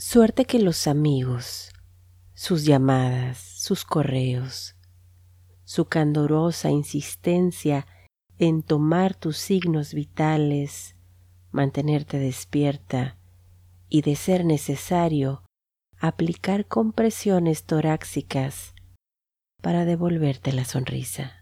Suerte 0.00 0.44
que 0.44 0.60
los 0.60 0.86
amigos, 0.86 1.72
sus 2.32 2.64
llamadas, 2.64 3.36
sus 3.36 3.84
correos, 3.84 4.76
su 5.64 5.86
candorosa 5.86 6.70
insistencia 6.70 7.84
en 8.38 8.62
tomar 8.62 9.16
tus 9.16 9.38
signos 9.38 9.94
vitales, 9.94 10.94
mantenerte 11.50 12.20
despierta 12.20 13.18
y, 13.88 14.02
de 14.02 14.14
ser 14.14 14.44
necesario, 14.44 15.42
aplicar 15.98 16.66
compresiones 16.66 17.64
torácicas 17.64 18.76
para 19.60 19.84
devolverte 19.84 20.52
la 20.52 20.64
sonrisa. 20.64 21.37